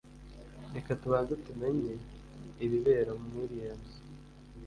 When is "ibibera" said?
2.65-3.11